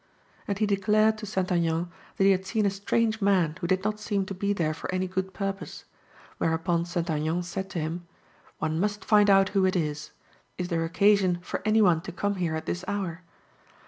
And 0.47 0.57
he 0.57 0.65
declared 0.65 1.19
to 1.19 1.27
St. 1.27 1.51
Aignan 1.51 1.91
that 2.17 2.23
he 2.23 2.31
had 2.31 2.43
seen 2.43 2.65
a 2.65 2.71
strange 2.71 3.21
man 3.21 3.55
who 3.61 3.67
did 3.67 3.83
not 3.83 3.99
seem 3.99 4.25
to 4.25 4.33
be 4.33 4.51
there 4.51 4.73
for 4.73 4.91
any 4.91 5.07
good 5.07 5.31
purpose; 5.31 5.85
whereupon 6.39 6.85
St. 6.85 7.07
Aignan 7.07 7.43
said 7.43 7.69
to 7.69 7.79
him: 7.79 8.07
'One 8.57 8.79
must 8.79 9.05
find 9.05 9.29
out 9.29 9.49
who 9.49 9.63
it 9.63 9.75
is. 9.75 10.09
Is 10.57 10.69
there 10.69 10.83
occasion 10.85 11.37
for 11.43 11.61
any 11.65 11.83
one 11.83 12.01
to 12.01 12.11
come 12.11 12.37
here 12.37 12.55
at 12.55 12.65
this 12.65 12.83
hour? 12.87 13.21